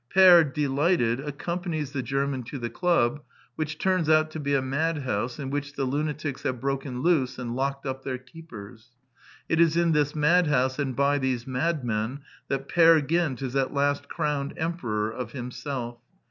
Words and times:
Peer, 0.09 0.43
delighted, 0.43 1.19
accompanies 1.19 1.91
the 1.91 2.01
German 2.01 2.41
to 2.41 2.57
the 2.57 2.71
club, 2.71 3.21
which 3.55 3.77
turns 3.77 4.09
out 4.09 4.31
to 4.31 4.39
be 4.39 4.55
a 4.55 4.59
madhouse 4.59 5.37
in 5.37 5.51
which 5.51 5.73
the 5.73 5.85
lunatics 5.85 6.41
have 6.41 6.59
broken 6.59 7.03
loose 7.03 7.37
and 7.37 7.55
locked 7.55 7.85
up 7.85 8.03
their 8.03 8.17
keepers. 8.17 8.93
It 9.47 9.59
is 9.61 9.77
in 9.77 9.91
this 9.91 10.15
madhouse, 10.15 10.79
and 10.79 10.95
by 10.95 11.19
these 11.19 11.45
madmen, 11.45 12.21
that 12.47 12.67
Peer 12.67 12.99
Gynt 12.99 13.43
is 13.43 13.55
at 13.55 13.75
last 13.75 14.09
crowned 14.09 14.55
Emperor 14.57 15.11
of 15.11 15.33
Himself. 15.33 15.99